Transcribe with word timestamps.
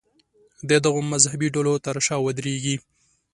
د 0.69 0.71
دغو 0.85 0.99
مذهبي 1.11 1.47
ډلو 1.55 1.73
تر 1.85 1.95
شا 2.05 2.15
ودرېږي. 2.21 2.75